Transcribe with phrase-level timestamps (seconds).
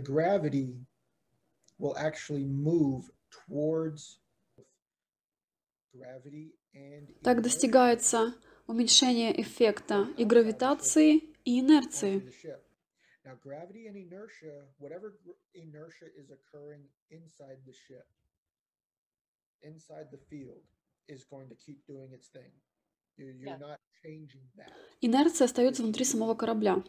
[0.00, 0.74] gravity
[1.78, 4.18] will actually move towards
[5.94, 8.34] gravity and Так достигается
[8.66, 12.16] уменьшение эффекта и гравитации, и инерции.
[12.18, 12.60] onto the ship.
[13.24, 15.12] Now, gravity and inertia, whatever
[15.52, 18.06] inertia is occurring inside the ship,
[19.62, 20.62] inside the field,
[21.08, 22.50] is going to keep doing its thing.
[23.16, 23.58] You- You're Yeah.
[23.58, 24.72] not changing that.
[25.02, 26.82] Инерция остается внутри самого корабля,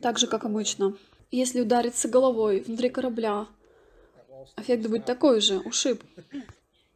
[0.00, 0.96] Так же, как обычно.
[1.30, 3.46] Если удариться головой внутри корабля,
[4.56, 6.02] эффект будет такой же, ушиб.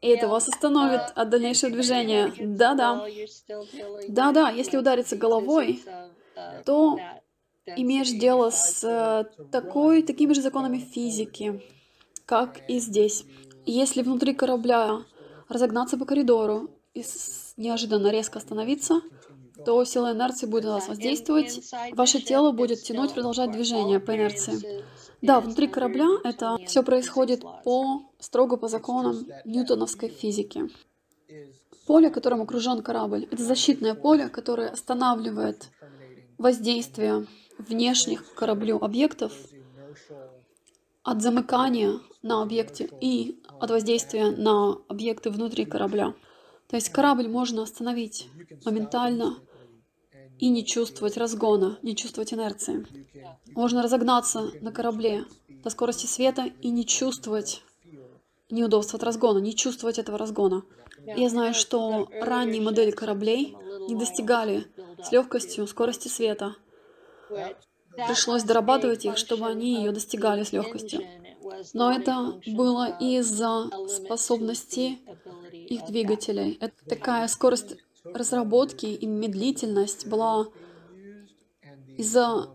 [0.00, 2.32] И это вас остановит от дальнейшего движения.
[2.38, 3.06] Да-да.
[4.08, 5.82] Да-да, если удариться головой,
[6.64, 6.98] то
[7.76, 11.62] имеешь дело с э, такой, такими же законами физики,
[12.24, 13.24] как и здесь.
[13.66, 15.04] Если внутри корабля
[15.48, 17.04] разогнаться по коридору и
[17.56, 19.02] неожиданно резко остановиться,
[19.64, 24.84] то сила инерции будет на вас воздействовать, ваше тело будет тянуть, продолжать движение по инерции.
[25.22, 30.70] Да, внутри корабля это все происходит по строго по законам ньютоновской физики.
[31.86, 35.68] Поле, которым окружен корабль, это защитное поле, которое останавливает
[36.38, 37.26] воздействие
[37.58, 39.32] внешних кораблю объектов
[41.02, 46.14] от замыкания на объекте и от воздействия на объекты внутри корабля.
[46.68, 48.28] То есть корабль можно остановить
[48.64, 49.36] моментально
[50.40, 52.86] и не чувствовать разгона, не чувствовать инерции.
[53.54, 57.62] Можно разогнаться на корабле до скорости света и не чувствовать
[58.48, 60.62] неудобства от разгона, не чувствовать этого разгона.
[61.04, 63.56] Я знаю, что ранние модели кораблей
[63.86, 64.66] не достигали
[65.02, 66.56] с легкостью скорости света.
[68.08, 71.02] Пришлось дорабатывать их, чтобы они ее достигали с легкостью.
[71.74, 74.98] Но это было из-за способности
[75.52, 76.56] их двигателей.
[76.60, 80.48] Это такая скорость разработки и медлительность была
[81.96, 82.48] из-за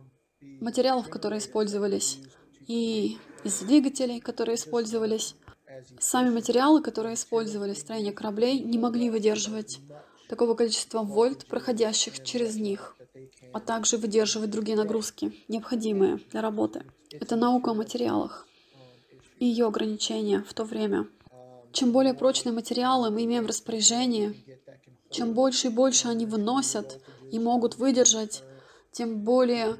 [0.62, 2.20] материалов, которые использовались,
[2.68, 5.36] и из-за двигателей, которые использовались.
[6.00, 9.80] Сами материалы, которые использовались в строении кораблей, не могли выдерживать
[10.30, 12.96] такого количества вольт, проходящих через них,
[13.54, 16.84] а также выдерживать другие нагрузки, необходимые для работы.
[17.12, 18.48] Это наука о материалах
[19.40, 21.08] и ее ограничения в то время.
[21.72, 24.34] Чем более прочные материалы мы имеем в распоряжении,
[25.16, 27.00] чем больше и больше они выносят
[27.32, 28.44] и могут выдержать,
[28.92, 29.78] тем более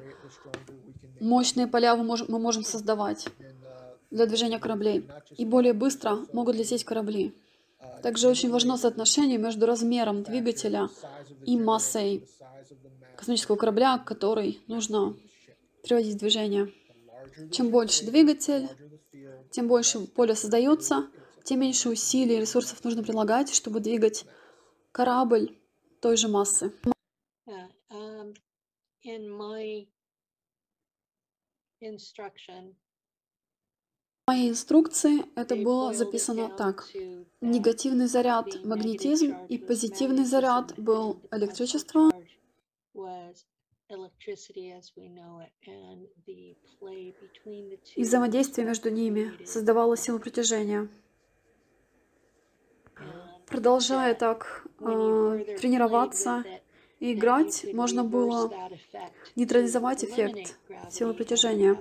[1.20, 3.28] мощные поля мы можем, создавать
[4.10, 5.06] для движения кораблей.
[5.36, 7.34] И более быстро могут лететь корабли.
[8.02, 10.88] Также очень важно соотношение между размером двигателя
[11.44, 12.26] и массой
[13.16, 15.16] космического корабля, который нужно
[15.82, 16.72] приводить в движение.
[17.52, 18.68] Чем больше двигатель,
[19.50, 21.08] тем больше поля создается,
[21.44, 24.24] тем меньше усилий и ресурсов нужно прилагать, чтобы двигать
[24.96, 25.54] корабль
[26.00, 26.72] той же массы.
[27.46, 28.34] Yeah, um,
[29.04, 29.86] in my
[31.82, 32.74] instruction,
[34.26, 36.88] В моей инструкции это было записано так.
[37.40, 42.10] Негативный заряд магнетизм, и позитивный заряд был электричество.
[47.94, 50.88] И взаимодействие между ними создавало силу притяжения.
[53.46, 56.44] Продолжая так э, тренироваться
[56.98, 58.52] и играть, можно было
[59.36, 60.58] нейтрализовать эффект
[60.90, 61.76] силы притяжения.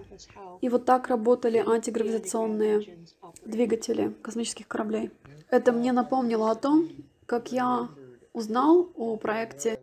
[0.61, 3.05] И вот так работали антигравитационные
[3.45, 5.11] двигатели космических кораблей.
[5.49, 6.89] Это мне напомнило о том,
[7.25, 7.89] как я
[8.33, 9.79] узнал о проекте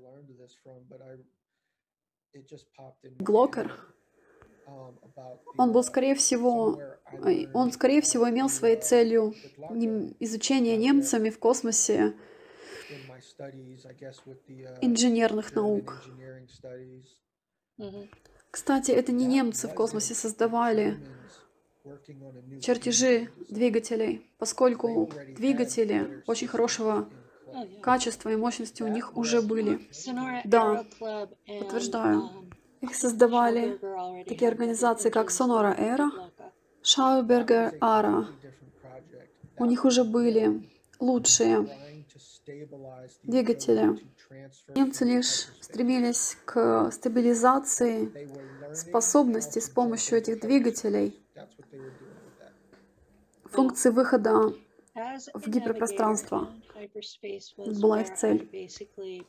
[3.18, 3.72] Глокер.
[5.56, 6.80] Он был, скорее всего,
[7.52, 9.34] он, скорее всего, имел своей целью
[10.20, 12.14] изучение немцами в космосе
[14.80, 16.02] инженерных наук.
[18.50, 20.98] Кстати, это не немцы в космосе создавали
[22.60, 27.08] чертежи двигателей, поскольку двигатели очень хорошего
[27.82, 29.80] качества и мощности у них уже были.
[30.44, 32.30] Да, подтверждаю.
[32.82, 36.10] Их создавали Schauberger такие организации, как Sonora Era.
[36.82, 38.26] Шаубергер Ара.
[39.56, 40.68] У них уже были
[40.98, 41.68] лучшие
[43.22, 43.98] двигатели.
[44.74, 48.10] Немцы лишь стремились к стабилизации
[48.74, 51.22] способности с помощью этих двигателей
[53.52, 54.54] функции выхода
[55.34, 56.50] в гиперпространство.
[57.80, 58.48] была их цель.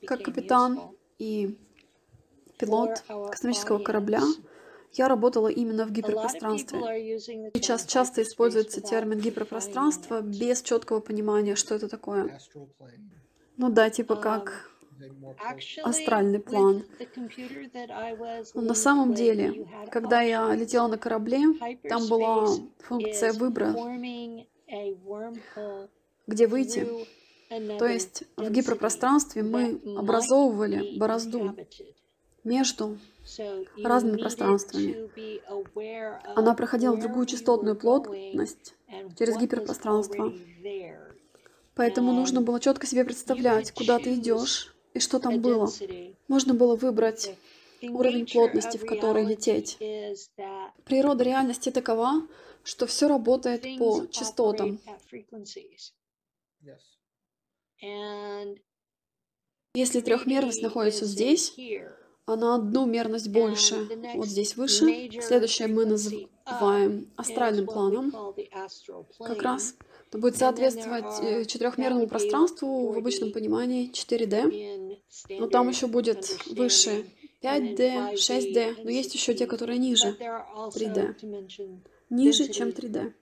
[0.07, 1.57] Как капитан и
[2.57, 4.21] пилот космического корабля
[4.94, 6.79] я работала именно в гиперпространстве.
[7.55, 12.39] Сейчас часто используется термин гиперпространство без четкого понимания, что это такое.
[13.57, 14.69] Ну да, типа Um, как
[15.83, 16.83] астральный план.
[18.53, 21.41] Но на самом деле, когда я летела на корабле,
[21.89, 22.47] там была
[22.79, 23.75] функция выбора,
[26.27, 26.88] где выйти.
[27.77, 31.55] То есть в гиперпространстве мы образовывали борозду
[32.44, 32.98] между
[33.84, 35.10] разными пространствами.
[36.36, 38.75] Она проходила в другую частотную плотность
[39.18, 40.34] через гиперпространство.
[41.75, 45.69] Поэтому нужно было четко себе представлять, куда ты идешь и что там было.
[46.28, 47.36] Можно было выбрать
[47.81, 49.78] уровень плотности, в который лететь.
[50.86, 52.28] Природа реальности такова,
[52.63, 54.80] что все работает по частотам.
[59.75, 61.56] Если трехмерность находится здесь,
[62.25, 65.10] а на одну мерность больше, вот здесь выше.
[65.22, 68.14] Следующее мы называем астральным планом.
[69.20, 69.75] Как раз
[70.08, 75.02] это будет соответствовать э, четырехмерному пространству в обычном понимании 4D.
[75.40, 77.06] Но там еще будет выше
[77.42, 81.16] 5D, 6D, но есть еще те, которые ниже 3D.
[82.10, 83.14] Ниже, чем 3D.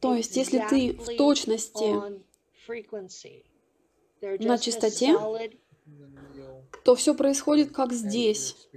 [0.00, 2.22] То есть, если ты в точности
[4.20, 5.16] на частоте,
[6.84, 8.68] то все происходит как здесь.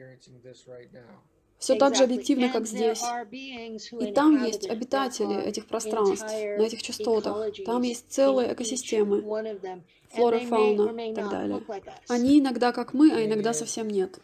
[1.57, 3.01] Все так же объективно, как здесь.
[3.31, 7.53] И там есть обитатели этих пространств, на этих частотах.
[7.65, 9.21] Там есть целые экосистемы,
[10.09, 11.63] флора, фауна и так далее.
[12.07, 14.19] Они иногда как мы, а иногда совсем нет.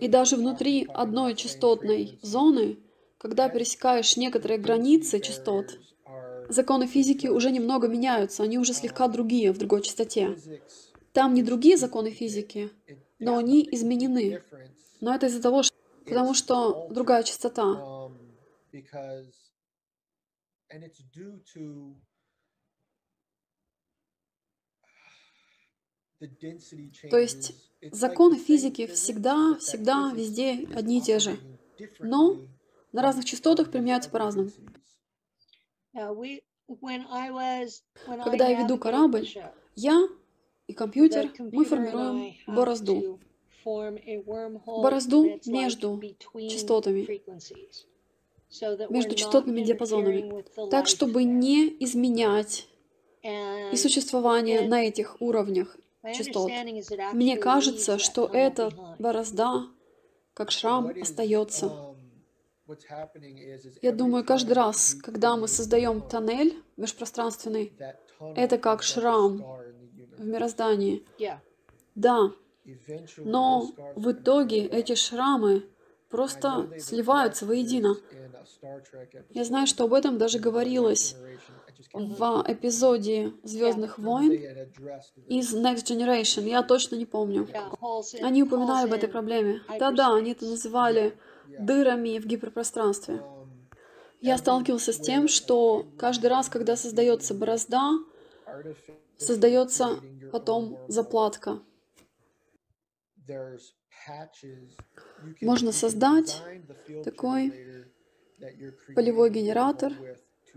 [0.00, 2.78] И даже внутри одной частотной зоны,
[3.18, 5.78] когда пересекаешь некоторые границы частот,
[6.50, 10.36] законы физики уже немного меняются, они уже слегка другие в другой частоте.
[11.12, 12.70] Там не другие законы физики,
[13.18, 14.42] но они изменены.
[15.00, 15.74] Но это из-за того, что...
[16.04, 18.10] потому что другая частота.
[27.10, 27.54] То есть
[27.90, 31.38] законы физики всегда, всегда, везде одни и те же.
[31.98, 32.36] Но
[32.92, 34.50] на разных частотах применяются по-разному.
[38.24, 39.28] Когда я веду корабль,
[39.74, 40.08] я
[40.66, 43.18] и компьютер, мы формируем борозду.
[43.64, 46.00] Борозду между
[46.48, 47.22] частотами,
[48.88, 52.68] между частотными диапазонами, так, чтобы не изменять
[53.22, 55.76] и существование на этих уровнях
[56.14, 56.50] частот.
[57.12, 59.66] Мне кажется, что эта борозда,
[60.34, 61.89] как шрам, остается.
[63.82, 67.72] Я думаю, каждый раз, когда мы создаем тоннель межпространственный,
[68.36, 69.42] это как шрам
[70.18, 71.04] в мироздании.
[71.94, 72.32] Да,
[73.18, 75.64] но в итоге эти шрамы
[76.08, 77.96] просто сливаются воедино.
[79.30, 81.16] Я знаю, что об этом даже говорилось
[81.92, 84.32] в эпизоде Звездных войн
[85.26, 86.48] из Next Generation.
[86.48, 87.48] Я точно не помню.
[88.22, 89.62] Они упоминали об этой проблеме.
[89.78, 91.16] Да-да, они это называли
[91.58, 93.22] дырами в гиперпространстве.
[94.20, 97.92] Я сталкивался с тем, что каждый раз, когда создается борозда,
[99.16, 101.62] создается потом заплатка.
[105.40, 106.42] Можно создать
[107.04, 107.86] такой
[108.94, 109.92] полевой генератор.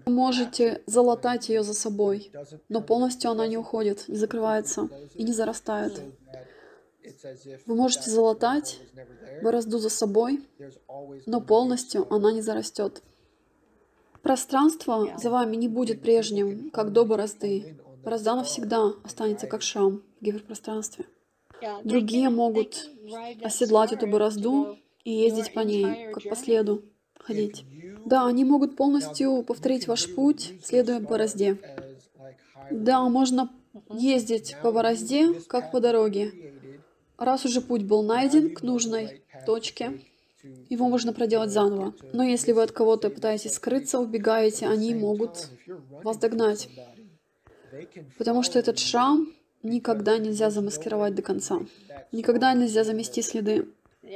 [0.05, 2.31] Вы можете залатать ее за собой,
[2.67, 6.01] но полностью она не уходит, не закрывается и не зарастает.
[7.65, 8.79] Вы можете залатать
[9.41, 10.41] борозду за собой,
[11.25, 13.01] но полностью она не зарастет.
[14.21, 17.77] Пространство за вами не будет прежним, как до борозды.
[18.03, 21.05] Борозда навсегда останется как шрам в гиперпространстве.
[21.83, 22.89] Другие могут
[23.41, 26.83] оседлать эту борозду и ездить по ней, как по следу,
[27.19, 27.65] ходить.
[28.05, 31.57] Да, они могут полностью повторить ваш путь, следуя борозде.
[32.71, 33.49] Да, можно
[33.93, 36.52] ездить по борозде, как по дороге,
[37.17, 39.99] Раз уже путь был найден к нужной точке,
[40.69, 41.93] его можно проделать заново.
[42.11, 45.49] Но если вы от кого-то пытаетесь скрыться, убегаете, они могут
[46.03, 46.69] вас догнать.
[48.17, 49.27] Потому что этот шрам
[49.63, 51.61] никогда нельзя замаскировать до конца.
[52.11, 53.67] Никогда нельзя замести следы.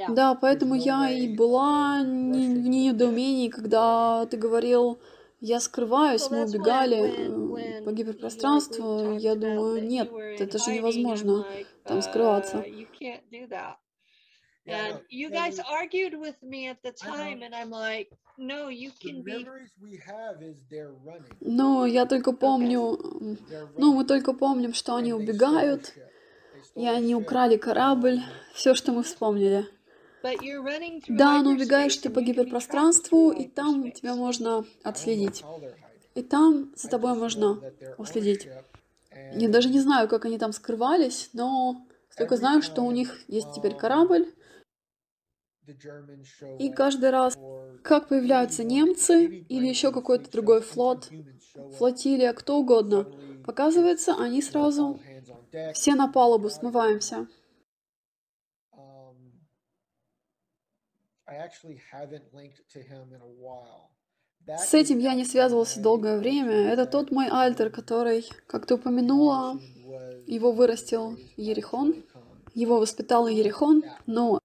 [0.10, 5.00] Да, поэтому я и была не, в недоумении, когда ты говорил,
[5.40, 9.18] я скрываюсь, мы убегали по гиперпространству.
[9.18, 11.46] Я думаю, нет, это же невозможно
[11.84, 12.64] там скрываться.
[14.70, 19.24] And you guys argued with me at the time, and I'm like, no, you can
[19.24, 19.48] be...
[21.40, 23.00] Но я только помню,
[23.78, 25.94] ну, мы только помним, что они убегают,
[26.76, 28.20] и они украли корабль,
[28.54, 29.66] все, что мы вспомнили.
[31.08, 35.44] Да, но убегаешь ты по гиперпространству, и там тебя можно отследить.
[36.16, 37.62] И там за тобой можно
[37.98, 38.48] уследить.
[39.34, 41.86] Я даже не знаю, как они там скрывались, но
[42.18, 44.34] только знаю, что у них есть теперь корабль.
[46.60, 47.38] И каждый раз,
[47.84, 51.10] как появляются немцы или еще какой-то другой флот,
[51.78, 53.06] флотилия, кто угодно,
[53.46, 55.00] показывается, они сразу
[55.74, 57.28] все на палубу смываемся.
[64.48, 66.54] С этим я не связывался долгое время.
[66.54, 69.60] Это тот мой альтер, который, как ты упомянула,
[70.26, 72.06] его вырастил Ерихон,
[72.54, 74.40] его воспитал Ерихон, но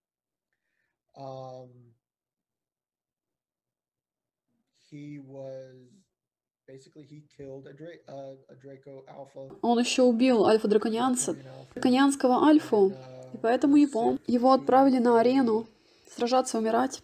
[9.62, 11.36] он еще убил альфа-драконианца,
[11.74, 12.92] драконианского альфу,
[13.34, 15.66] и поэтому его, его отправили на арену
[16.14, 17.02] сражаться, умирать.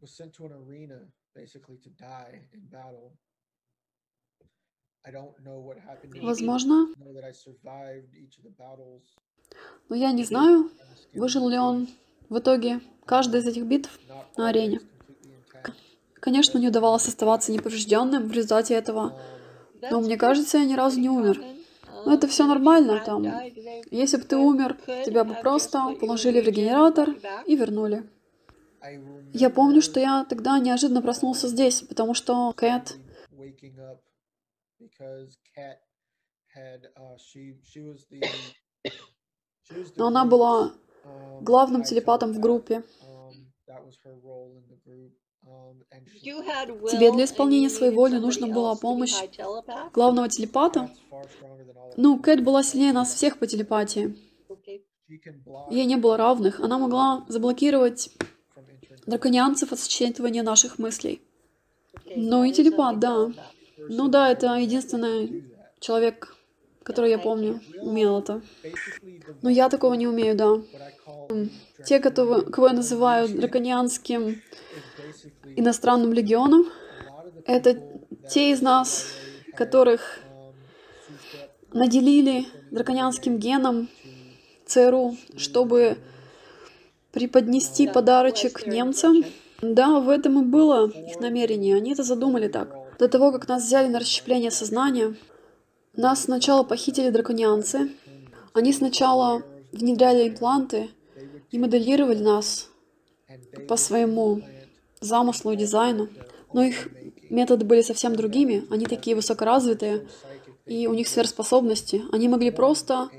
[0.00, 0.98] was sent to an arena
[1.34, 3.12] basically to die in battle.
[5.06, 6.22] I don't know what happened.
[6.22, 6.88] Возможно.
[9.88, 10.70] Но я не знаю,
[11.14, 11.88] выжил ли он
[12.28, 13.98] в итоге каждой из этих битв
[14.36, 14.80] на арене.
[16.14, 19.18] Конечно, не удавалось оставаться неповрежденным в результате этого,
[19.90, 21.42] но мне кажется, я ни разу не умер.
[22.04, 23.24] Но это все нормально там.
[23.90, 27.10] Если бы ты умер, тебя бы просто положили в регенератор
[27.46, 28.08] и вернули.
[29.32, 32.96] Я помню, что я тогда неожиданно проснулся здесь, потому что Кэт...
[39.96, 40.72] Но она была
[41.40, 42.82] главным телепатом в группе.
[46.22, 49.14] Тебе для исполнения своей воли нужна была помощь
[49.92, 50.90] главного телепата?
[51.96, 54.16] Ну, Кэт была сильнее нас всех по телепатии.
[55.70, 56.60] Ей не было равных.
[56.60, 58.10] Она могла заблокировать
[59.06, 61.20] драконианцев от считывания наших мыслей.
[62.16, 63.32] Ну и телепат, да.
[63.78, 65.44] Ну да, это единственный
[65.80, 66.36] человек,
[66.82, 68.42] который я помню, умел это.
[69.42, 70.60] Но я такого не умею, да.
[71.86, 74.42] Те, кого, кого я называю драконианским
[75.56, 76.66] иностранным легионом,
[77.46, 77.80] это
[78.28, 79.06] те из нас,
[79.56, 80.20] которых
[81.72, 83.88] наделили драконианским геном
[84.66, 85.98] ЦРУ, чтобы
[87.12, 89.24] преподнести подарочек немцам.
[89.62, 91.76] Да, в этом и было их намерение.
[91.76, 92.74] Они это задумали так.
[92.98, 95.14] До того, как нас взяли на расщепление сознания,
[95.94, 97.90] нас сначала похитили драконианцы.
[98.52, 99.42] Они сначала
[99.72, 100.90] внедряли импланты
[101.50, 102.70] и моделировали нас
[103.68, 104.42] по своему
[105.00, 106.08] замыслу и дизайну.
[106.52, 106.88] Но их
[107.28, 108.64] методы были совсем другими.
[108.70, 110.08] Они такие высокоразвитые,
[110.66, 112.02] и у них сверхспособности.
[112.12, 113.10] Они могли просто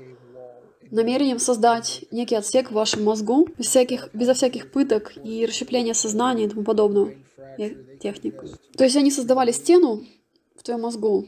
[0.90, 6.44] намерением создать некий отсек в вашем мозгу без всяких, безо всяких пыток и расщепления сознания
[6.44, 7.12] и тому подобного
[8.00, 8.42] техник.
[8.76, 10.04] То есть они создавали стену
[10.56, 11.26] в твоем мозгу,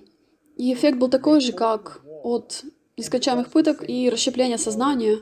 [0.56, 2.64] и эффект был такой же, как от
[2.96, 5.18] нескончаемых пыток и расщепления сознания,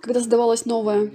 [0.00, 1.10] когда создавалась новая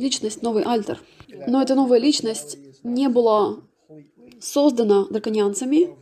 [0.00, 1.00] личность, новый альтер.
[1.46, 3.60] Но эта новая личность не была
[4.40, 5.96] создана драконианцами.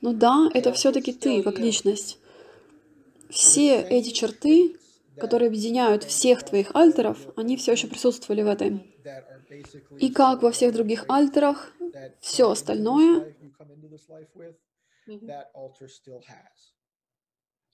[0.00, 2.18] Но да, это все-таки ты, как личность
[3.30, 4.76] все эти черты,
[5.18, 8.94] которые объединяют всех твоих альтеров, они все еще присутствовали в этой.
[9.98, 11.72] И как во всех других альтерах,
[12.20, 13.34] все остальное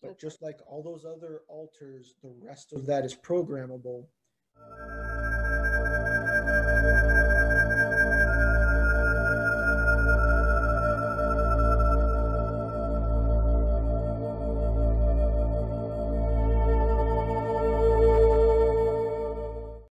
[0.03, 4.07] But just like all those other altars, the rest of that is programmable.